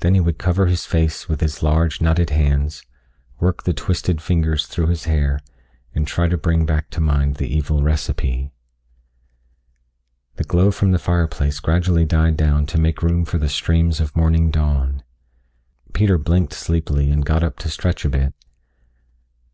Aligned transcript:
Then 0.00 0.12
he 0.12 0.20
would 0.20 0.36
cover 0.36 0.66
his 0.66 0.84
face 0.84 1.30
with 1.30 1.40
his 1.40 1.62
large, 1.62 2.02
knotted 2.02 2.28
hands, 2.28 2.82
work 3.40 3.62
the 3.62 3.72
twisted 3.72 4.20
fingers 4.20 4.66
through 4.66 4.88
his 4.88 5.04
hair, 5.04 5.40
and 5.94 6.06
try 6.06 6.28
to 6.28 6.36
bring 6.36 6.66
back 6.66 6.90
to 6.90 7.00
mind 7.00 7.36
the 7.36 7.48
evil 7.48 7.82
recipe. 7.82 8.52
The 10.34 10.44
glow 10.44 10.70
from 10.70 10.90
the 10.92 10.98
fireplace 10.98 11.58
gradually 11.60 12.04
died 12.04 12.36
down 12.36 12.66
to 12.66 12.78
make 12.78 13.02
room 13.02 13.24
for 13.24 13.38
the 13.38 13.48
streams 13.48 13.98
of 13.98 14.14
morning 14.14 14.50
dawn. 14.50 15.02
Peter 15.94 16.18
blinked 16.18 16.52
sleepily 16.52 17.10
and 17.10 17.24
got 17.24 17.42
up 17.42 17.58
to 17.60 17.70
stretch 17.70 18.04
a 18.04 18.10
bit. 18.10 18.34